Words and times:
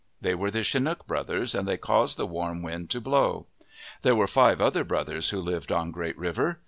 They 0.19 0.33
were 0.33 0.49
the 0.49 0.63
Chinook 0.63 1.05
brothers 1.05 1.53
and 1.53 1.67
they 1.67 1.77
caused 1.77 2.17
the 2.17 2.25
warm 2.25 2.63
wind 2.63 2.89
to 2.89 2.99
blow. 2.99 3.45
There 4.01 4.15
were 4.15 4.25
five 4.25 4.59
other 4.59 4.83
brothers 4.83 5.29
who 5.29 5.39
lived 5.39 5.71
on 5.71 5.91
Great 5.91 6.17
River. 6.17 6.59